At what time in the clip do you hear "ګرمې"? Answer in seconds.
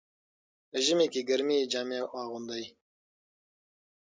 1.29-1.59